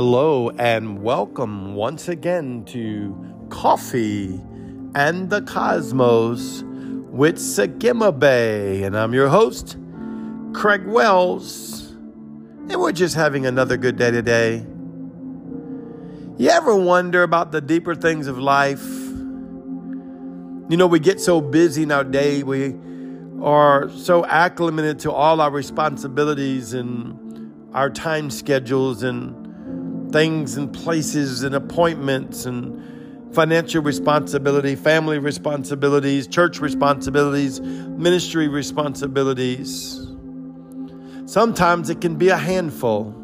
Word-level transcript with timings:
Hello 0.00 0.50
and 0.50 1.02
welcome 1.02 1.74
once 1.74 2.06
again 2.06 2.64
to 2.66 3.16
Coffee 3.48 4.40
and 4.94 5.28
the 5.28 5.42
Cosmos 5.42 6.62
with 7.10 7.34
Sagima 7.34 8.16
Bay. 8.16 8.84
And 8.84 8.96
I'm 8.96 9.12
your 9.12 9.26
host, 9.26 9.76
Craig 10.52 10.86
Wells. 10.86 11.90
And 11.90 12.76
we're 12.76 12.92
just 12.92 13.16
having 13.16 13.44
another 13.44 13.76
good 13.76 13.96
day 13.96 14.12
today. 14.12 14.64
You 16.36 16.48
ever 16.48 16.76
wonder 16.76 17.24
about 17.24 17.50
the 17.50 17.60
deeper 17.60 17.96
things 17.96 18.28
of 18.28 18.38
life? 18.38 18.86
You 20.68 20.76
know, 20.76 20.86
we 20.86 21.00
get 21.00 21.20
so 21.20 21.40
busy 21.40 21.82
in 21.82 21.90
our 21.90 22.04
day, 22.04 22.44
we 22.44 22.76
are 23.42 23.90
so 23.90 24.24
acclimated 24.26 25.00
to 25.00 25.10
all 25.10 25.40
our 25.40 25.50
responsibilities 25.50 26.72
and 26.72 27.66
our 27.74 27.90
time 27.90 28.30
schedules 28.30 29.02
and 29.02 29.47
things 30.12 30.56
and 30.56 30.72
places 30.72 31.42
and 31.42 31.54
appointments 31.54 32.46
and 32.46 33.34
financial 33.34 33.82
responsibility, 33.82 34.74
family 34.74 35.18
responsibilities, 35.18 36.26
church 36.26 36.60
responsibilities, 36.60 37.60
ministry 37.60 38.48
responsibilities. 38.48 40.06
Sometimes 41.26 41.90
it 41.90 42.00
can 42.00 42.16
be 42.16 42.30
a 42.30 42.36
handful. 42.36 43.14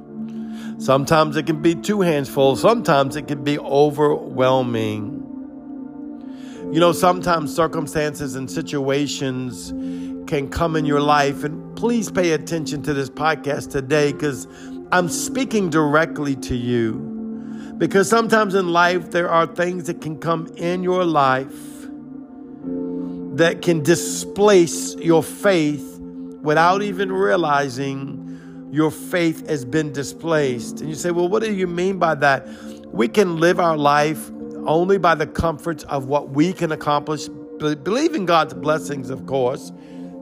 Sometimes 0.79 1.37
it 1.37 1.47
can 1.47 1.63
be 1.63 1.75
two 1.75 2.01
handsful. 2.01 2.57
Sometimes 2.57 3.17
it 3.17 3.29
can 3.29 3.43
be 3.43 3.59
overwhelming. 3.59 5.21
You 6.73 6.81
know, 6.81 6.93
sometimes 6.93 7.55
circumstances 7.55 8.35
and 8.35 8.51
situations 8.51 9.71
can 10.27 10.49
come 10.51 10.77
in 10.77 10.85
your 10.85 11.01
life. 11.01 11.45
And 11.45 11.77
please 11.77 12.11
pay 12.11 12.33
attention 12.33 12.83
to 12.83 12.93
this 12.93 13.09
podcast 13.09 13.71
today 13.71 14.13
because 14.13 14.47
I'm 14.95 15.09
speaking 15.09 15.71
directly 15.71 16.37
to 16.37 16.55
you 16.55 17.75
because 17.79 18.09
sometimes 18.09 18.55
in 18.55 18.73
life 18.73 19.11
there 19.11 19.29
are 19.29 19.45
things 19.45 19.89
that 19.89 20.01
can 20.01 20.21
come 20.21 20.47
in 20.57 20.85
your 20.85 21.05
life 21.05 21.51
that 23.37 23.59
can 23.61 23.83
displace 23.83 24.95
your 24.95 25.25
faith 25.25 25.99
without 25.99 26.85
even 26.85 27.11
realizing 27.11 28.69
your 28.71 28.93
faith 28.93 29.49
has 29.49 29.65
been 29.65 29.93
displaced. 29.93 30.79
And 30.79 30.89
you 30.89 30.95
say, 30.95 31.11
well, 31.11 31.29
what 31.29 31.43
do 31.43 31.53
you 31.53 31.67
mean 31.67 31.99
by 31.99 32.15
that? 32.15 32.47
We 32.87 33.09
can 33.09 33.41
live 33.41 33.59
our 33.59 33.77
life 33.77 34.31
only 34.65 34.99
by 34.99 35.17
the 35.17 35.27
comforts 35.27 35.83
of 35.85 36.07
what 36.07 36.31
we 36.31 36.53
can 36.53 36.71
accomplish, 36.71 37.27
believe 37.59 38.15
in 38.15 38.27
God's 38.27 38.55
blessings, 38.55 39.11
of 39.11 39.27
course 39.27 39.73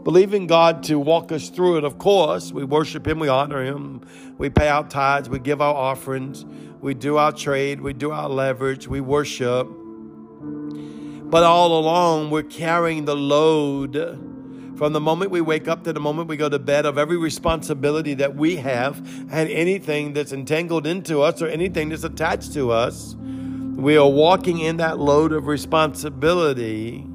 believing 0.04 0.46
God 0.46 0.82
to 0.84 0.98
walk 0.98 1.32
us 1.32 1.48
through 1.48 1.78
it, 1.78 1.84
of 1.84 1.98
course. 1.98 2.52
We 2.52 2.64
worship 2.64 3.06
Him, 3.06 3.18
we 3.18 3.28
honor 3.28 3.64
Him, 3.64 4.02
we 4.38 4.50
pay 4.50 4.68
our 4.68 4.86
tithes, 4.88 5.28
we 5.28 5.38
give 5.38 5.60
our 5.60 5.74
offerings, 5.74 6.44
we 6.80 6.94
do 6.94 7.16
our 7.16 7.32
trade, 7.32 7.80
we 7.80 7.92
do 7.92 8.10
our 8.10 8.28
leverage, 8.28 8.88
we 8.88 9.00
worship. 9.00 9.68
But 10.40 11.44
all 11.44 11.78
along, 11.78 12.30
we're 12.30 12.42
carrying 12.42 13.04
the 13.04 13.16
load 13.16 14.28
from 14.76 14.92
the 14.92 15.00
moment 15.00 15.30
we 15.30 15.40
wake 15.40 15.68
up 15.68 15.84
to 15.84 15.92
the 15.92 16.00
moment 16.00 16.28
we 16.28 16.36
go 16.36 16.48
to 16.48 16.58
bed 16.58 16.86
of 16.86 16.98
every 16.98 17.16
responsibility 17.16 18.14
that 18.14 18.34
we 18.34 18.56
have 18.56 18.98
and 19.30 19.48
anything 19.48 20.12
that's 20.12 20.32
entangled 20.32 20.86
into 20.86 21.20
us 21.20 21.40
or 21.40 21.46
anything 21.46 21.90
that's 21.90 22.02
attached 22.02 22.52
to 22.54 22.72
us. 22.72 23.14
We 23.14 23.96
are 23.96 24.08
walking 24.08 24.58
in 24.58 24.78
that 24.78 24.98
load 24.98 25.32
of 25.32 25.46
responsibility 25.46 27.06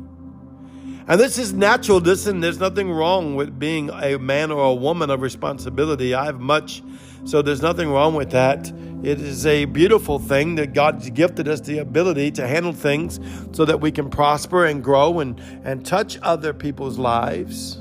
and 1.07 1.19
this 1.19 1.37
is 1.37 1.53
natural. 1.53 1.97
And 1.97 2.43
there's 2.43 2.59
nothing 2.59 2.91
wrong 2.91 3.35
with 3.35 3.57
being 3.57 3.89
a 3.89 4.17
man 4.17 4.51
or 4.51 4.65
a 4.65 4.73
woman 4.73 5.09
of 5.09 5.21
responsibility. 5.21 6.13
I 6.13 6.25
have 6.25 6.39
much, 6.39 6.83
so 7.23 7.41
there's 7.41 7.61
nothing 7.61 7.89
wrong 7.89 8.13
with 8.13 8.31
that. 8.31 8.67
It 9.03 9.21
is 9.21 9.45
a 9.45 9.65
beautiful 9.65 10.19
thing 10.19 10.55
that 10.55 10.73
God's 10.73 11.09
gifted 11.11 11.47
us 11.47 11.61
the 11.61 11.77
ability 11.77 12.31
to 12.31 12.47
handle 12.47 12.73
things 12.73 13.19
so 13.53 13.63
that 13.63 13.79
we 13.79 13.91
can 13.91 14.09
prosper 14.09 14.65
and 14.65 14.83
grow 14.83 15.19
and, 15.19 15.39
and 15.63 15.85
touch 15.85 16.17
other 16.23 16.53
people's 16.53 16.97
lives. 16.97 17.75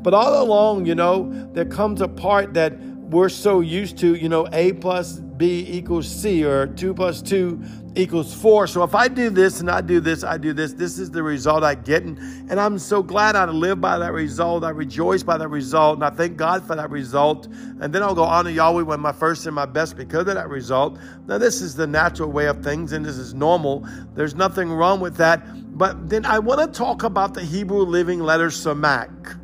But 0.00 0.14
all 0.14 0.42
along, 0.42 0.86
you 0.86 0.94
know, 0.94 1.50
there 1.52 1.64
comes 1.64 2.00
a 2.00 2.08
part 2.08 2.54
that 2.54 2.78
we're 2.78 3.28
so 3.28 3.60
used 3.60 3.98
to, 3.98 4.14
you 4.14 4.28
know, 4.28 4.46
A 4.52 4.72
plus 4.72 5.14
B 5.18 5.66
equals 5.68 6.08
C 6.08 6.44
or 6.44 6.66
2 6.66 6.94
plus 6.94 7.20
2 7.22 7.60
equals 7.98 8.32
4. 8.32 8.68
So 8.68 8.84
if 8.84 8.94
I 8.94 9.08
do 9.08 9.28
this 9.28 9.60
and 9.60 9.70
I 9.70 9.80
do 9.80 9.98
this, 10.00 10.22
I 10.22 10.38
do 10.38 10.52
this, 10.52 10.72
this 10.72 10.98
is 10.98 11.10
the 11.10 11.22
result 11.22 11.64
I 11.64 11.74
get. 11.74 12.04
And, 12.04 12.18
and 12.50 12.60
I'm 12.60 12.78
so 12.78 13.02
glad 13.02 13.34
I 13.34 13.44
live 13.46 13.80
by 13.80 13.98
that 13.98 14.12
result. 14.12 14.62
I 14.64 14.70
rejoice 14.70 15.22
by 15.22 15.36
that 15.36 15.48
result. 15.48 15.96
And 15.96 16.04
I 16.04 16.10
thank 16.10 16.36
God 16.36 16.64
for 16.64 16.76
that 16.76 16.90
result. 16.90 17.46
And 17.80 17.92
then 17.92 18.02
I'll 18.02 18.14
go 18.14 18.22
honor 18.22 18.50
Yahweh 18.50 18.82
when 18.82 19.00
my 19.00 19.12
first 19.12 19.46
and 19.46 19.54
my 19.54 19.66
best 19.66 19.96
because 19.96 20.20
of 20.20 20.34
that 20.34 20.48
result. 20.48 20.98
Now, 21.26 21.38
this 21.38 21.60
is 21.60 21.74
the 21.74 21.86
natural 21.86 22.30
way 22.30 22.46
of 22.46 22.62
things 22.62 22.92
and 22.92 23.04
this 23.04 23.16
is 23.16 23.34
normal. 23.34 23.86
There's 24.14 24.34
nothing 24.34 24.70
wrong 24.70 25.00
with 25.00 25.16
that. 25.16 25.42
But 25.76 26.08
then 26.08 26.24
I 26.24 26.38
want 26.38 26.60
to 26.60 26.78
talk 26.78 27.02
about 27.02 27.34
the 27.34 27.42
Hebrew 27.42 27.82
living 27.82 28.20
letter 28.20 28.48
Samak. 28.48 29.38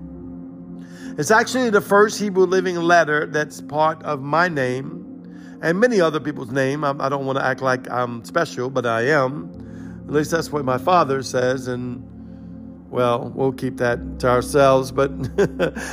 It's 1.19 1.31
actually 1.31 1.71
the 1.71 1.81
first 1.81 2.21
Hebrew 2.21 2.45
living 2.47 2.77
letter 2.77 3.27
that's 3.27 3.61
part 3.61 4.03
of 4.03 4.21
my 4.21 4.49
name 4.49 5.04
and 5.65 5.81
many 5.81 5.99
other 5.99 6.21
people's 6.21 6.51
name. 6.51 6.85
I, 6.85 6.95
I 7.01 7.09
don't 7.09 7.25
want 7.25 7.39
to 7.39 7.45
act 7.45 7.63
like 7.63 7.91
I'm 7.91 8.23
special, 8.25 8.69
but 8.69 8.85
I 8.85 9.09
am. 9.09 10.03
At 10.07 10.13
least 10.13 10.31
that's 10.31 10.53
what 10.53 10.63
my 10.63 10.77
father 10.77 11.23
says. 11.23 11.69
And 11.69 12.07
well, 12.91 13.33
we'll 13.35 13.53
keep 13.53 13.79
that 13.79 14.21
to 14.21 14.29
ourselves. 14.29 14.93
But 14.93 15.11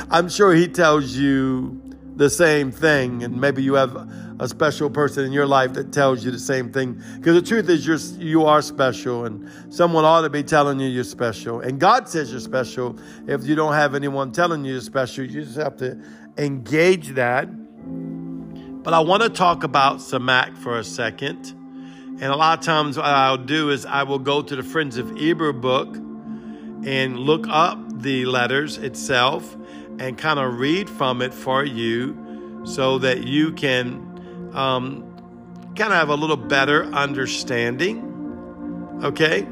I'm 0.10 0.28
sure 0.28 0.54
he 0.54 0.68
tells 0.68 1.16
you 1.16 1.80
the 2.16 2.28
same 2.28 2.70
thing. 2.70 3.22
And 3.22 3.40
maybe 3.40 3.62
you 3.62 3.72
have 3.74 3.96
a 4.38 4.46
special 4.46 4.90
person 4.90 5.24
in 5.24 5.32
your 5.32 5.46
life 5.46 5.72
that 5.72 5.90
tells 5.90 6.22
you 6.22 6.30
the 6.30 6.38
same 6.38 6.70
thing. 6.70 7.02
Because 7.16 7.34
the 7.34 7.42
truth 7.42 7.70
is, 7.70 7.86
you're, 7.86 7.96
you 8.22 8.44
are 8.44 8.60
special, 8.60 9.24
and 9.24 9.48
someone 9.72 10.04
ought 10.04 10.20
to 10.20 10.30
be 10.30 10.42
telling 10.42 10.80
you 10.80 10.88
you're 10.88 11.02
special. 11.02 11.60
And 11.60 11.80
God 11.80 12.10
says 12.10 12.30
you're 12.30 12.40
special. 12.40 12.98
If 13.26 13.46
you 13.46 13.54
don't 13.54 13.72
have 13.72 13.94
anyone 13.94 14.32
telling 14.32 14.66
you 14.66 14.72
you're 14.72 14.82
special, 14.82 15.24
you 15.24 15.44
just 15.44 15.56
have 15.56 15.78
to 15.78 15.98
engage 16.36 17.08
that 17.14 17.48
but 18.82 18.92
I 18.92 19.00
want 19.00 19.22
to 19.22 19.28
talk 19.28 19.62
about 19.62 19.98
Samak 19.98 20.58
for 20.58 20.78
a 20.78 20.84
second. 20.84 21.54
And 22.20 22.24
a 22.24 22.36
lot 22.36 22.58
of 22.58 22.64
times, 22.64 22.96
what 22.96 23.06
I'll 23.06 23.36
do 23.36 23.70
is 23.70 23.86
I 23.86 24.02
will 24.02 24.18
go 24.18 24.42
to 24.42 24.56
the 24.56 24.62
Friends 24.62 24.98
of 24.98 25.20
Eber 25.20 25.52
book 25.52 25.94
and 25.94 27.18
look 27.18 27.46
up 27.48 28.02
the 28.02 28.26
letters 28.26 28.78
itself 28.78 29.56
and 29.98 30.18
kind 30.18 30.38
of 30.38 30.58
read 30.58 30.90
from 30.90 31.22
it 31.22 31.32
for 31.32 31.64
you 31.64 32.60
so 32.64 32.98
that 32.98 33.24
you 33.24 33.52
can 33.52 34.50
um, 34.52 35.02
kind 35.76 35.92
of 35.92 35.98
have 35.98 36.08
a 36.08 36.14
little 36.14 36.36
better 36.36 36.84
understanding, 36.86 39.00
okay, 39.04 39.42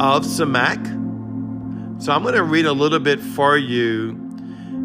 of 0.00 0.24
Samak. 0.24 0.96
So 2.02 2.12
I'm 2.12 2.22
going 2.22 2.34
to 2.34 2.42
read 2.42 2.66
a 2.66 2.72
little 2.72 3.00
bit 3.00 3.20
for 3.20 3.56
you 3.56 4.24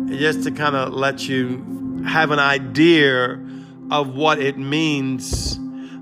just 0.09 0.44
to 0.44 0.51
kind 0.51 0.75
of 0.75 0.94
let 0.94 1.28
you 1.28 2.03
have 2.05 2.31
an 2.31 2.40
idea 2.40 3.40
of 3.93 4.15
what 4.15 4.39
it 4.39 4.57
means, 4.57 5.59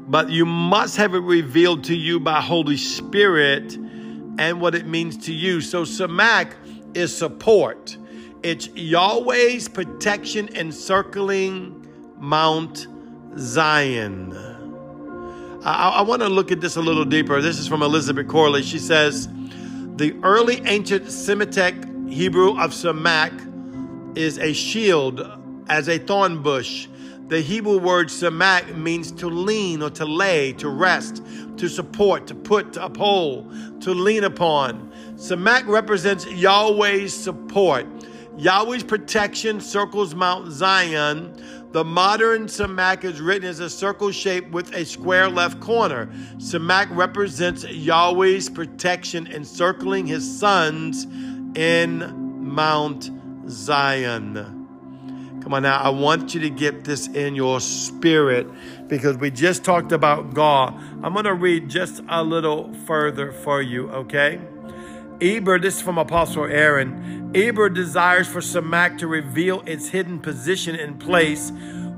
but 0.07 0.29
you 0.29 0.45
must 0.45 0.95
have 0.95 1.13
it 1.13 1.19
revealed 1.19 1.83
to 1.83 1.93
you 1.93 2.21
by 2.21 2.39
Holy 2.39 2.77
Spirit 2.77 3.75
and 4.39 4.61
what 4.61 4.75
it 4.75 4.87
means 4.87 5.17
to 5.17 5.33
you. 5.33 5.59
So 5.59 5.83
Samak 5.83 6.53
is 6.95 7.15
support. 7.15 7.97
It's 8.43 8.69
Yahweh's 8.69 9.67
protection 9.67 10.47
encircling 10.55 11.85
Mount 12.17 12.87
Zion. 13.37 14.31
I, 15.65 15.89
I 15.97 16.01
want 16.03 16.21
to 16.21 16.29
look 16.29 16.49
at 16.53 16.61
this 16.61 16.77
a 16.77 16.81
little 16.81 17.03
deeper. 17.03 17.41
This 17.41 17.59
is 17.59 17.67
from 17.67 17.83
Elizabeth 17.83 18.29
Corley. 18.29 18.63
She 18.63 18.79
says, 18.79 19.27
the 19.97 20.17
early 20.23 20.61
ancient 20.65 21.11
Semitic 21.11 21.75
Hebrew 22.07 22.51
of 22.57 22.71
Samak 22.71 24.17
is 24.17 24.37
a 24.37 24.53
shield 24.53 25.21
as 25.67 25.89
a 25.89 25.97
thorn 25.97 26.41
bush 26.41 26.87
the 27.31 27.39
Hebrew 27.39 27.77
word 27.77 28.09
samak 28.09 28.75
means 28.75 29.09
to 29.13 29.27
lean 29.27 29.81
or 29.81 29.89
to 29.91 30.03
lay, 30.03 30.51
to 30.51 30.67
rest, 30.67 31.23
to 31.55 31.69
support, 31.69 32.27
to 32.27 32.35
put, 32.35 32.73
to 32.73 32.83
uphold, 32.83 33.81
to 33.83 33.93
lean 33.93 34.25
upon. 34.25 34.91
Samak 35.15 35.65
represents 35.65 36.25
Yahweh's 36.25 37.13
support. 37.13 37.85
Yahweh's 38.35 38.83
protection 38.83 39.61
circles 39.61 40.13
Mount 40.13 40.51
Zion. 40.51 41.33
The 41.71 41.85
modern 41.85 42.47
Samak 42.47 43.05
is 43.05 43.21
written 43.21 43.47
as 43.47 43.61
a 43.61 43.69
circle 43.69 44.11
shape 44.11 44.51
with 44.51 44.75
a 44.75 44.83
square 44.83 45.29
left 45.29 45.61
corner. 45.61 46.07
Samak 46.35 46.93
represents 46.93 47.63
Yahweh's 47.63 48.49
protection 48.49 49.25
encircling 49.27 50.05
his 50.05 50.37
sons 50.37 51.07
in 51.55 52.43
Mount 52.53 53.09
Zion. 53.47 54.60
Come 55.51 55.57
on 55.57 55.63
now, 55.63 55.81
I 55.81 55.89
want 55.89 56.33
you 56.33 56.39
to 56.39 56.49
get 56.49 56.85
this 56.85 57.09
in 57.09 57.35
your 57.35 57.59
spirit 57.59 58.47
because 58.87 59.17
we 59.17 59.31
just 59.31 59.65
talked 59.65 59.91
about 59.91 60.33
God. 60.33 60.73
I'm 61.03 61.11
going 61.11 61.25
to 61.25 61.33
read 61.33 61.67
just 61.67 62.01
a 62.07 62.23
little 62.23 62.73
further 62.85 63.33
for 63.33 63.61
you, 63.61 63.89
okay? 63.89 64.39
Eber, 65.19 65.59
this 65.59 65.75
is 65.75 65.81
from 65.81 65.97
Apostle 65.97 66.45
Aaron. 66.45 67.33
Eber 67.35 67.67
desires 67.67 68.29
for 68.29 68.39
Samak 68.39 68.97
to 68.99 69.07
reveal 69.07 69.61
its 69.65 69.89
hidden 69.89 70.19
position 70.19 70.73
and 70.73 70.97
place 70.97 71.51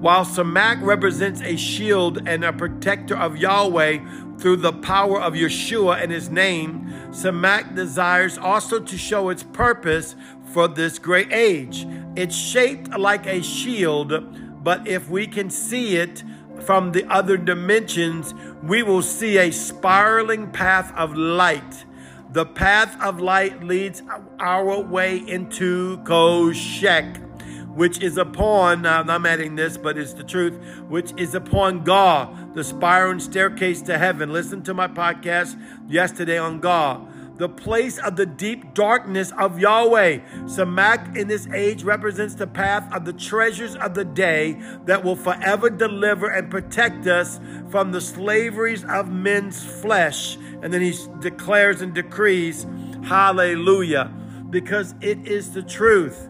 While 0.03 0.25
Samak 0.25 0.81
represents 0.81 1.39
a 1.39 1.55
shield 1.55 2.27
and 2.27 2.43
a 2.43 2.51
protector 2.51 3.15
of 3.15 3.37
Yahweh 3.37 3.99
through 4.37 4.57
the 4.57 4.73
power 4.73 5.21
of 5.21 5.31
Yeshua 5.31 6.03
and 6.03 6.11
his 6.11 6.29
name, 6.29 6.91
Samak 7.11 7.73
desires 7.73 8.37
also 8.37 8.81
to 8.81 8.97
show 8.97 9.29
its 9.29 9.43
purpose 9.43 10.17
for 10.51 10.67
this 10.67 10.99
great 10.99 11.31
age. 11.31 11.87
It's 12.17 12.35
shaped 12.35 12.89
like 12.99 13.25
a 13.25 13.41
shield, 13.41 14.61
but 14.61 14.85
if 14.85 15.09
we 15.09 15.25
can 15.25 15.49
see 15.49 15.95
it 15.95 16.21
from 16.59 16.91
the 16.91 17.05
other 17.05 17.37
dimensions, 17.37 18.33
we 18.61 18.83
will 18.83 19.03
see 19.03 19.37
a 19.37 19.51
spiraling 19.51 20.51
path 20.51 20.93
of 20.97 21.15
light. 21.15 21.85
The 22.33 22.45
path 22.45 23.01
of 23.01 23.21
light 23.21 23.63
leads 23.63 24.03
our 24.41 24.81
way 24.81 25.19
into 25.19 25.99
Koshek, 25.99 27.32
which 27.75 28.01
is 28.01 28.17
upon, 28.17 28.85
I'm 28.85 29.25
adding 29.25 29.55
this, 29.55 29.77
but 29.77 29.97
it's 29.97 30.13
the 30.13 30.23
truth, 30.23 30.53
which 30.87 31.13
is 31.17 31.35
upon 31.35 31.83
God, 31.83 32.53
the 32.55 32.63
spiraling 32.63 33.19
staircase 33.19 33.81
to 33.83 33.97
heaven. 33.97 34.31
Listen 34.31 34.63
to 34.63 34.73
my 34.73 34.87
podcast 34.87 35.59
yesterday 35.87 36.37
on 36.37 36.59
God 36.59 37.07
the 37.37 37.49
place 37.49 37.97
of 37.97 38.15
the 38.15 38.25
deep 38.25 38.73
darkness 38.73 39.31
of 39.37 39.59
Yahweh. 39.59 40.19
Samak 40.45 41.17
in 41.17 41.27
this 41.27 41.47
age 41.47 41.83
represents 41.83 42.35
the 42.35 42.47
path 42.47 42.91
of 42.93 43.05
the 43.05 43.13
treasures 43.13 43.75
of 43.75 43.93
the 43.93 44.05
day 44.05 44.53
that 44.85 45.03
will 45.03 45.15
forever 45.15 45.69
deliver 45.69 46.29
and 46.29 46.51
protect 46.51 47.07
us 47.07 47.39
from 47.69 47.91
the 47.91 48.01
slaveries 48.01 48.85
of 48.85 49.09
men's 49.09 49.63
flesh. 49.81 50.37
And 50.61 50.73
then 50.73 50.81
he 50.81 50.93
declares 51.19 51.81
and 51.81 51.93
decrees, 51.93 52.67
Hallelujah, 53.03 54.13
because 54.49 54.93
it 55.01 55.27
is 55.27 55.53
the 55.53 55.63
truth. 55.63 56.29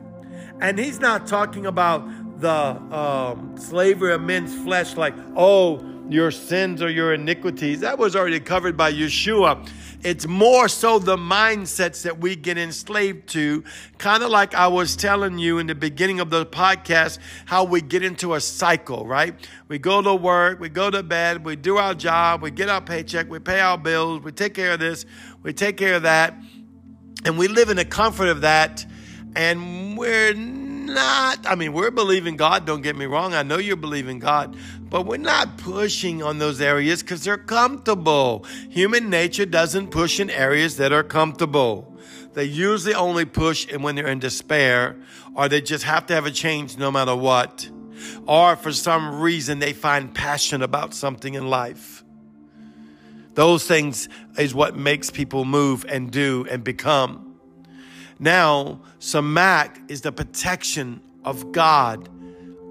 And 0.63 0.79
he's 0.79 1.01
not 1.01 1.27
talking 1.27 1.65
about 1.65 2.39
the 2.39 2.49
um, 2.49 3.57
slavery 3.57 4.13
of 4.13 4.21
men's 4.21 4.55
flesh, 4.63 4.95
like, 4.95 5.13
oh, 5.35 5.83
your 6.07 6.31
sins 6.31 6.81
or 6.81 6.89
your 6.89 7.13
iniquities. 7.13 7.81
That 7.81 7.97
was 7.97 8.15
already 8.15 8.39
covered 8.39 8.77
by 8.77 8.93
Yeshua. 8.93 9.69
It's 10.03 10.25
more 10.25 10.69
so 10.69 10.99
the 10.99 11.17
mindsets 11.17 12.03
that 12.03 12.17
we 12.17 12.37
get 12.37 12.57
enslaved 12.57 13.27
to, 13.29 13.65
kind 13.97 14.23
of 14.23 14.29
like 14.29 14.55
I 14.55 14.69
was 14.69 14.95
telling 14.95 15.37
you 15.37 15.59
in 15.59 15.67
the 15.67 15.75
beginning 15.75 16.21
of 16.21 16.29
the 16.29 16.45
podcast, 16.45 17.19
how 17.45 17.65
we 17.65 17.81
get 17.81 18.01
into 18.01 18.33
a 18.33 18.39
cycle, 18.39 19.05
right? 19.05 19.35
We 19.67 19.79
go 19.79 20.01
to 20.01 20.15
work, 20.15 20.61
we 20.61 20.69
go 20.69 20.89
to 20.89 21.03
bed, 21.03 21.43
we 21.43 21.57
do 21.57 21.75
our 21.75 21.93
job, 21.93 22.41
we 22.41 22.51
get 22.51 22.69
our 22.69 22.81
paycheck, 22.81 23.29
we 23.29 23.39
pay 23.39 23.59
our 23.59 23.77
bills, 23.77 24.21
we 24.21 24.31
take 24.31 24.53
care 24.53 24.71
of 24.71 24.79
this, 24.79 25.05
we 25.41 25.51
take 25.51 25.75
care 25.75 25.95
of 25.95 26.03
that, 26.03 26.35
and 27.25 27.37
we 27.37 27.49
live 27.49 27.69
in 27.69 27.75
the 27.75 27.85
comfort 27.85 28.29
of 28.29 28.41
that, 28.41 28.85
and 29.35 29.97
we're 29.97 30.33
not, 30.33 31.39
I 31.47 31.55
mean, 31.55 31.73
we're 31.73 31.91
believing 31.91 32.35
God, 32.35 32.65
don't 32.65 32.81
get 32.81 32.95
me 32.95 33.05
wrong. 33.05 33.33
I 33.33 33.43
know 33.43 33.57
you're 33.57 33.75
believing 33.75 34.19
God, 34.19 34.55
but 34.89 35.05
we're 35.05 35.17
not 35.17 35.57
pushing 35.57 36.21
on 36.21 36.39
those 36.39 36.61
areas 36.61 37.01
because 37.01 37.23
they're 37.23 37.37
comfortable. 37.37 38.45
Human 38.69 39.09
nature 39.09 39.45
doesn't 39.45 39.87
push 39.87 40.19
in 40.19 40.29
areas 40.29 40.77
that 40.77 40.91
are 40.91 41.03
comfortable. 41.03 41.97
They 42.33 42.45
usually 42.45 42.95
only 42.95 43.25
push 43.25 43.71
when 43.73 43.95
they're 43.95 44.07
in 44.07 44.19
despair 44.19 44.97
or 45.35 45.49
they 45.49 45.61
just 45.61 45.83
have 45.83 46.07
to 46.07 46.13
have 46.13 46.25
a 46.25 46.31
change 46.31 46.77
no 46.77 46.91
matter 46.91 47.15
what. 47.15 47.69
Or 48.27 48.55
for 48.55 48.71
some 48.71 49.21
reason 49.21 49.59
they 49.59 49.73
find 49.73 50.13
passion 50.13 50.61
about 50.61 50.93
something 50.93 51.35
in 51.35 51.49
life. 51.49 52.03
Those 53.35 53.65
things 53.65 54.09
is 54.37 54.53
what 54.53 54.75
makes 54.75 55.09
people 55.09 55.45
move 55.45 55.85
and 55.87 56.11
do 56.11 56.45
and 56.49 56.63
become. 56.63 57.32
Now, 58.19 58.81
Samak 58.99 59.89
is 59.89 60.01
the 60.01 60.11
protection 60.11 61.01
of 61.23 61.51
God 61.51 62.09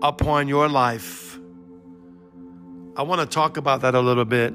upon 0.03 0.49
your 0.49 0.69
life. 0.69 1.39
I 2.97 3.03
want 3.03 3.21
to 3.21 3.27
talk 3.27 3.57
about 3.57 3.83
that 3.83 3.95
a 3.95 4.01
little 4.01 4.25
bit 4.25 4.55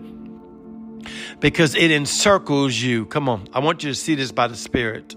because 1.39 1.75
it 1.75 1.91
encircles 1.91 2.79
you. 2.79 3.05
Come 3.05 3.29
on, 3.29 3.47
I 3.53 3.59
want 3.59 3.83
you 3.83 3.89
to 3.89 3.95
see 3.95 4.15
this 4.15 4.31
by 4.31 4.47
the 4.47 4.55
Spirit. 4.55 5.15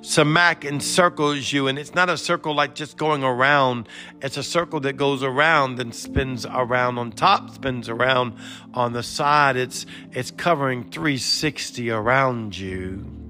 Samak 0.00 0.64
encircles 0.64 1.52
you, 1.52 1.68
and 1.68 1.78
it's 1.78 1.94
not 1.94 2.10
a 2.10 2.16
circle 2.16 2.54
like 2.54 2.74
just 2.74 2.96
going 2.96 3.22
around. 3.22 3.88
It's 4.20 4.36
a 4.36 4.42
circle 4.42 4.80
that 4.80 4.96
goes 4.96 5.22
around 5.22 5.78
and 5.78 5.94
spins 5.94 6.44
around 6.44 6.98
on 6.98 7.12
top, 7.12 7.50
spins 7.50 7.88
around 7.88 8.34
on 8.74 8.94
the 8.94 9.04
side. 9.04 9.56
It's 9.56 9.86
it's 10.10 10.32
covering 10.32 10.90
360 10.90 11.90
around 11.90 12.58
you. 12.58 13.21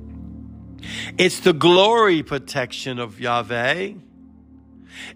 It's 1.19 1.41
the 1.41 1.53
glory 1.53 2.23
protection 2.23 2.99
of 2.99 3.21
Yahweh. 3.21 3.95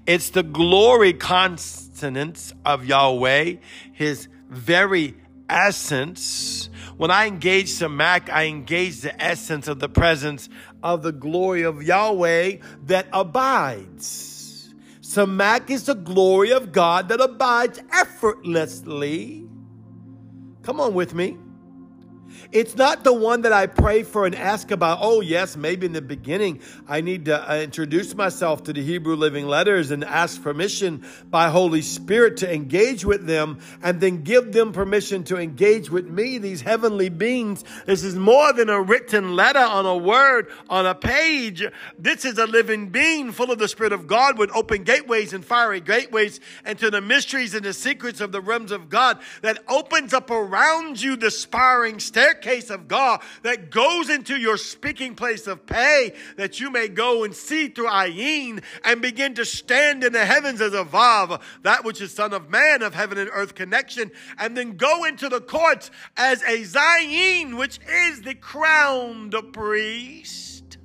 It's 0.07 0.31
the 0.31 0.43
glory 0.43 1.13
consonance 1.13 2.53
of 2.65 2.87
Yahweh, 2.87 3.57
his 3.93 4.29
very 4.49 5.17
essence. 5.49 6.71
When 6.97 7.11
I 7.11 7.27
engage 7.27 7.69
Samak, 7.69 8.31
I 8.31 8.47
engage 8.47 9.01
the 9.01 9.21
essence 9.23 9.69
of 9.69 9.81
the 9.81 9.89
presence 9.89 10.49
of 10.83 11.03
the 11.03 11.13
glory 11.13 11.63
of 11.63 11.83
Yahweh 11.83 12.59
that 12.85 13.09
abides. 13.13 14.75
Samak 15.01 15.71
is 15.71 15.85
the 15.85 15.95
glory 15.95 16.53
of 16.53 16.73
God 16.73 17.09
that 17.09 17.21
abides 17.21 17.81
effortlessly. 17.93 19.47
Come 20.63 20.81
on 20.81 20.95
with 20.95 21.15
me. 21.15 21.39
It's 22.53 22.77
not 22.77 23.05
the 23.05 23.13
one 23.13 23.43
that 23.43 23.53
I 23.53 23.67
pray 23.67 24.03
for 24.03 24.27
and 24.27 24.35
ask 24.35 24.71
about, 24.71 24.99
oh, 25.01 25.21
yes, 25.21 25.57
maybe 25.57 25.87
in 25.87 25.93
the 25.93 26.03
beginning 26.03 26.61
I 26.89 27.01
need 27.01 27.27
to 27.27 27.51
uh, 27.51 27.57
introduce 27.57 28.15
myself 28.15 28.65
to 28.65 28.73
the 28.73 28.83
Hebrew 28.83 29.17
Living 29.17 29.47
Letters 29.47 29.91
and 29.91 30.05
ask 30.05 30.43
permission 30.43 31.05
by 31.31 31.49
Holy 31.49 31.83
Spirit 31.83 32.39
to 32.39 32.53
engage 32.53 33.05
with 33.05 33.27
them 33.27 33.59
and 33.83 34.01
then 34.01 34.23
give 34.23 34.53
them 34.53 34.73
permission 34.73 35.25
to 35.25 35.37
engage 35.37 35.91
with 35.91 36.07
me, 36.09 36.39
these 36.39 36.61
heavenly 36.61 37.09
beings. 37.09 37.65
This 37.87 38.05
is 38.05 38.15
more 38.15 38.53
than 38.53 38.69
a 38.69 38.81
written 38.81 39.35
letter 39.35 39.59
on 39.59 39.87
a 39.87 39.97
word 39.97 40.51
on 40.69 40.87
a 40.87 40.95
page. 40.95 41.65
This 41.99 42.25
is 42.25 42.39
a 42.39 42.47
living 42.47 42.91
being 42.91 43.33
full 43.33 43.51
of 43.51 43.59
the 43.59 43.69
Spirit 43.69 43.93
of 43.93 44.07
God 44.07 44.39
with 44.39 44.51
open 44.55 44.85
gateways 44.85 45.33
and 45.33 45.45
fiery 45.45 45.81
gateways 45.81 46.41
into 46.65 46.91
the 46.91 47.01
mysteries 47.01 47.55
and 47.55 47.65
the 47.65 47.73
secrets 47.73 48.21
of 48.21 48.33
the 48.33 48.41
realms 48.41 48.73
of 48.73 48.89
God 48.89 49.19
that 49.43 49.59
opens 49.69 50.13
up 50.13 50.31
around 50.31 51.01
you 51.01 51.17
the 51.17 51.31
sparring 51.31 51.99
staircase 51.99 52.26
staircase 52.27 52.71
of 52.71 52.89
God 52.89 53.21
that 53.43 53.71
goes 53.71 54.11
into 54.11 54.37
your 54.37 54.57
speaking 54.57 55.15
place 55.15 55.47
of 55.47 55.65
Pey, 55.67 56.13
that 56.37 56.59
you 56.59 56.71
may 56.71 56.89
go 56.89 57.25
and 57.25 57.35
see 57.35 57.69
through 57.69 57.89
Ayin 57.89 58.63
and 58.85 59.01
begin 59.01 59.35
to 59.35 59.45
stand 59.45 60.03
in 60.03 60.13
the 60.13 60.25
heavens 60.25 60.61
as 60.61 60.75
a 60.75 60.85
Vav, 60.85 61.41
that 61.63 61.85
which 61.85 62.01
is 62.01 62.13
Son 62.13 62.33
of 62.33 62.51
Man 62.51 62.83
of 62.83 62.95
heaven 62.95 63.19
and 63.19 63.31
earth 63.33 63.55
connection, 63.55 64.11
and 64.39 64.57
then 64.57 64.77
go 64.77 65.05
into 65.05 65.29
the 65.29 65.41
courts 65.41 65.91
as 66.17 66.43
a 66.43 66.63
Zayin, 66.63 67.57
which 67.57 67.79
is 67.89 68.23
the 68.23 68.35
crowned 68.35 69.35
priest. 69.53 70.79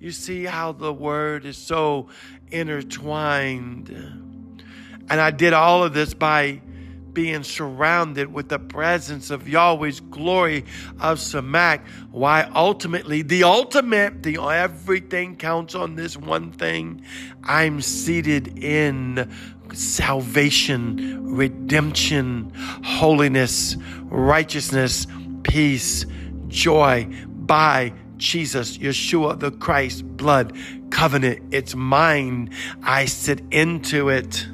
You 0.00 0.10
see 0.10 0.44
how 0.44 0.72
the 0.72 0.92
word 0.92 1.44
is 1.44 1.58
so 1.58 2.08
intertwined. 2.50 3.90
And 5.10 5.20
I 5.20 5.30
did 5.30 5.52
all 5.52 5.84
of 5.84 5.92
this 5.92 6.14
by 6.14 6.62
being 7.14 7.42
surrounded 7.42 8.32
with 8.32 8.48
the 8.48 8.58
presence 8.58 9.30
of 9.30 9.48
Yahweh's 9.48 10.00
glory 10.00 10.64
of 11.00 11.18
Samak. 11.18 11.80
Why 12.10 12.48
ultimately, 12.54 13.22
the 13.22 13.44
ultimate, 13.44 14.22
the 14.22 14.38
everything 14.38 15.36
counts 15.36 15.74
on 15.74 15.96
this 15.96 16.16
one 16.16 16.52
thing. 16.52 17.02
I'm 17.44 17.80
seated 17.80 18.58
in 18.58 19.30
salvation, 19.72 21.34
redemption, 21.34 22.52
holiness, 22.84 23.76
righteousness, 24.04 25.06
peace, 25.42 26.06
joy 26.48 27.08
by 27.26 27.92
Jesus, 28.18 28.78
Yeshua, 28.78 29.38
the 29.38 29.50
Christ, 29.50 30.06
blood, 30.16 30.56
covenant. 30.90 31.42
It's 31.52 31.74
mine. 31.74 32.50
I 32.82 33.06
sit 33.06 33.42
into 33.50 34.08
it. 34.10 34.46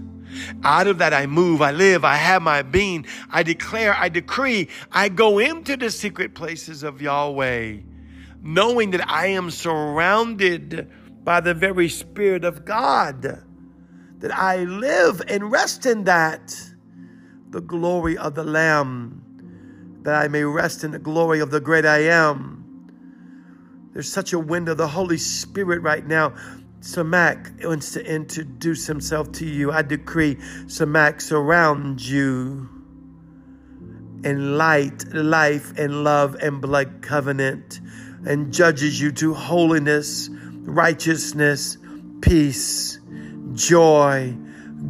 Out 0.63 0.87
of 0.87 0.99
that 0.99 1.15
I 1.15 1.27
move, 1.27 1.63
I 1.63 1.73
live, 1.73 2.05
I 2.05 2.17
have 2.17 2.43
my 2.43 2.63
being. 2.63 3.07
I 3.31 3.43
declare, 3.43 3.95
I 3.95 4.09
decree, 4.09 4.69
I 4.93 5.09
go 5.09 5.39
into 5.39 5.77
the 5.77 5.91
secret 5.91 6.35
places 6.35 6.83
of 6.83 7.01
Yahweh, 7.01 7.79
knowing 8.43 8.91
that 8.93 9.09
I 9.09 9.29
am 9.29 9.51
surrounded 9.51 10.91
by 11.25 11.41
the 11.41 11.55
very 11.55 11.89
Spirit 11.89 12.45
of 12.45 12.65
God, 12.65 13.23
that 14.21 14.35
I 14.35 14.65
live 14.65 15.23
and 15.29 15.51
rest 15.51 15.87
in 15.87 16.05
that, 16.05 16.57
the 17.51 17.61
glory 17.61 18.17
of 18.17 18.35
the 18.35 18.45
Lamb, 18.45 19.23
that 20.03 20.15
I 20.15 20.29
may 20.29 20.45
rest 20.45 20.85
in 20.85 20.91
the 20.91 20.99
glory 20.99 21.41
of 21.41 21.51
the 21.51 21.61
great 21.61 21.85
I 21.85 21.99
am. 22.05 22.59
There's 23.93 24.11
such 24.11 24.33
a 24.33 24.39
wind 24.39 24.69
of 24.69 24.77
the 24.77 24.89
Holy 24.89 25.19
Spirit 25.19 25.83
right 25.83 26.07
now 26.07 26.35
Samak 26.81 27.65
wants 27.65 27.93
to 27.93 28.05
introduce 28.05 28.87
himself 28.87 29.33
to 29.33 29.47
you. 29.47 29.73
I 29.73 29.83
decree 29.83 30.37
Samak 30.67 31.21
surrounds 31.21 32.11
you 32.11 32.69
in 34.25 34.57
light, 34.57 35.05
life, 35.13 35.77
and 35.77 36.05
love 36.05 36.37
and 36.37 36.61
blood 36.61 37.03
covenant 37.03 37.81
and 38.27 38.53
judges 38.53 39.01
you 39.01 39.13
to 39.13 39.35
holiness, 39.35 40.29
righteousness, 40.33 41.79
peace, 42.21 43.01
joy, 43.55 44.37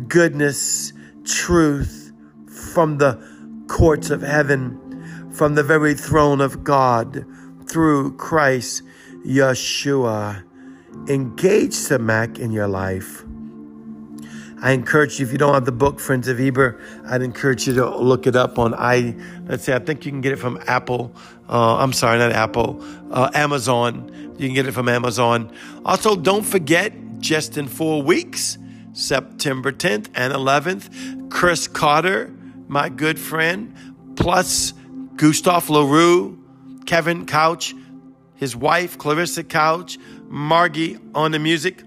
goodness, 0.08 0.92
truth 1.24 2.12
from 2.46 2.98
the 2.98 3.64
courts 3.68 4.10
of 4.10 4.22
heaven, 4.22 5.30
from 5.32 5.54
the 5.54 5.62
very 5.62 5.94
throne 5.94 6.40
of 6.40 6.64
God 6.64 7.24
through 7.66 8.16
Christ 8.16 8.82
Yeshua. 9.26 10.47
Engage 11.06 11.72
Samak 11.72 12.38
in 12.38 12.50
your 12.50 12.68
life. 12.68 13.24
I 14.60 14.72
encourage 14.72 15.20
you, 15.20 15.26
if 15.26 15.30
you 15.30 15.38
don't 15.38 15.54
have 15.54 15.64
the 15.64 15.72
book, 15.72 16.00
Friends 16.00 16.26
of 16.26 16.40
Eber, 16.40 16.80
I'd 17.06 17.22
encourage 17.22 17.66
you 17.68 17.74
to 17.74 17.96
look 17.96 18.26
it 18.26 18.34
up 18.34 18.58
on 18.58 18.74
I. 18.74 19.14
Let's 19.46 19.64
say 19.64 19.74
I 19.74 19.78
think 19.78 20.04
you 20.04 20.10
can 20.10 20.20
get 20.20 20.32
it 20.32 20.38
from 20.38 20.58
Apple. 20.66 21.14
Uh, 21.48 21.76
I'm 21.76 21.92
sorry, 21.92 22.18
not 22.18 22.32
Apple. 22.32 22.84
Uh, 23.10 23.30
Amazon. 23.34 24.34
You 24.36 24.48
can 24.48 24.54
get 24.54 24.66
it 24.66 24.72
from 24.72 24.88
Amazon. 24.88 25.52
Also, 25.84 26.16
don't 26.16 26.44
forget, 26.44 26.92
just 27.20 27.56
in 27.56 27.68
four 27.68 28.02
weeks, 28.02 28.58
September 28.92 29.70
10th 29.70 30.08
and 30.14 30.32
11th, 30.32 31.30
Chris 31.30 31.68
Carter, 31.68 32.34
my 32.66 32.88
good 32.88 33.18
friend, 33.18 33.74
plus 34.16 34.74
Gustav 35.14 35.70
LaRue, 35.70 36.36
Kevin 36.84 37.26
Couch, 37.26 37.74
his 38.38 38.56
wife, 38.56 38.96
Clarissa 38.96 39.44
Couch, 39.44 39.98
Margie 40.28 40.98
on 41.14 41.32
the 41.32 41.38
music, 41.38 41.82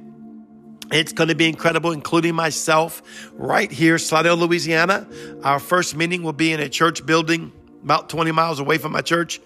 it's 0.91 1.13
going 1.13 1.29
to 1.29 1.35
be 1.35 1.47
incredible, 1.47 1.91
including 1.91 2.35
myself 2.35 3.01
right 3.33 3.71
here, 3.71 3.97
Slidell, 3.97 4.35
Louisiana. 4.35 5.07
Our 5.43 5.59
first 5.59 5.95
meeting 5.95 6.21
will 6.21 6.33
be 6.33 6.51
in 6.51 6.59
a 6.59 6.67
church 6.67 7.05
building 7.05 7.53
about 7.83 8.09
20 8.09 8.31
miles 8.33 8.59
away 8.59 8.77
from 8.77 8.91
my 8.91 9.01
church 9.01 9.39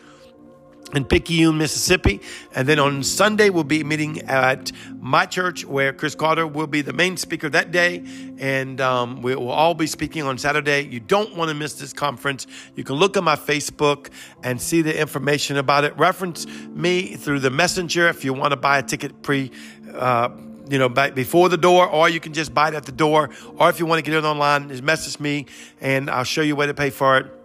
in 0.94 1.04
Picayune, 1.04 1.58
Mississippi. 1.58 2.22
And 2.54 2.68
then 2.68 2.80
on 2.80 3.04
Sunday, 3.04 3.50
we'll 3.50 3.64
be 3.64 3.84
meeting 3.84 4.22
at 4.22 4.72
my 5.00 5.26
church 5.26 5.66
where 5.66 5.92
Chris 5.94 6.16
Carter 6.16 6.46
will 6.46 6.68
be 6.68 6.82
the 6.82 6.94
main 6.94 7.18
speaker 7.18 7.50
that 7.50 7.72
day. 7.72 8.04
And 8.38 8.80
um, 8.80 9.22
we 9.22 9.36
will 9.36 9.50
all 9.50 9.74
be 9.74 9.88
speaking 9.88 10.24
on 10.24 10.38
Saturday. 10.38 10.82
You 10.82 11.00
don't 11.00 11.36
want 11.36 11.50
to 11.50 11.56
miss 11.56 11.74
this 11.74 11.94
conference. 11.94 12.46
You 12.76 12.84
can 12.84 12.96
look 12.96 13.18
at 13.18 13.24
my 13.24 13.36
Facebook 13.36 14.10
and 14.44 14.62
see 14.62 14.82
the 14.82 14.98
information 14.98 15.58
about 15.58 15.84
it. 15.84 15.98
Reference 15.98 16.46
me 16.46 17.16
through 17.16 17.40
the 17.40 17.52
messenger 17.52 18.08
if 18.08 18.24
you 18.24 18.34
want 18.34 18.52
to 18.52 18.58
buy 18.58 18.80
a 18.80 18.84
ticket 18.84 19.22
pre. 19.22 19.52
Uh, 19.94 20.30
you 20.68 20.80
know, 20.80 20.90
before 20.90 21.48
the 21.48 21.58
door, 21.58 21.88
or 21.88 22.10
you 22.10 22.20
can 22.20 22.34
just 22.34 22.52
buy 22.52 22.70
it 22.70 22.74
at 22.74 22.86
the 22.86 22.92
door. 22.92 23.30
Or 23.58 23.70
if 23.70 23.80
you 23.80 23.86
want 23.86 24.04
to 24.04 24.12
get 24.12 24.18
it 24.18 24.26
online, 24.26 24.70
just 24.70 24.82
message 24.82 25.20
me 25.20 25.46
and 25.80 26.10
I'll 26.10 26.24
show 26.24 26.42
you 26.42 26.56
where 26.56 26.66
to 26.66 26.74
pay 26.74 26.90
for 26.90 27.18
it. 27.20 27.45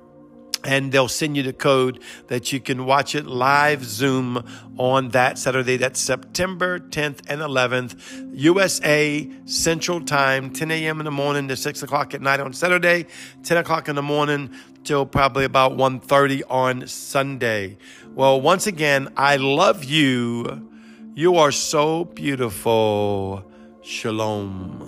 And 0.64 0.92
they'll 0.92 1.08
send 1.08 1.36
you 1.36 1.42
the 1.42 1.52
code 1.52 2.00
that 2.28 2.52
you 2.52 2.60
can 2.60 2.84
watch 2.84 3.14
it 3.14 3.26
live 3.26 3.84
Zoom 3.84 4.44
on 4.76 5.10
that 5.10 5.38
Saturday. 5.38 5.76
That's 5.76 5.98
September 6.00 6.78
10th 6.78 7.20
and 7.28 7.40
11th, 7.40 8.30
USA 8.34 9.30
Central 9.46 10.00
Time, 10.00 10.52
10 10.52 10.70
a.m. 10.70 11.00
in 11.00 11.04
the 11.04 11.10
morning 11.10 11.48
to 11.48 11.56
6 11.56 11.82
o'clock 11.82 12.14
at 12.14 12.20
night 12.20 12.40
on 12.40 12.52
Saturday, 12.52 13.06
10 13.42 13.56
o'clock 13.56 13.88
in 13.88 13.96
the 13.96 14.02
morning 14.02 14.50
till 14.84 15.06
probably 15.06 15.44
about 15.44 15.72
1.30 15.72 16.42
on 16.48 16.86
Sunday. 16.86 17.78
Well, 18.14 18.40
once 18.40 18.66
again, 18.66 19.12
I 19.16 19.36
love 19.36 19.84
you. 19.84 20.68
You 21.14 21.36
are 21.36 21.52
so 21.52 22.04
beautiful. 22.04 23.44
Shalom. 23.82 24.78